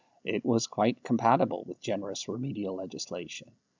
It 0.23 0.43
was 0.43 0.65
quite 0.65 1.03
compatible 1.03 1.63
with 1.67 1.79
generous 1.79 2.27
remedial 2.27 2.73
legislation. 2.73 3.51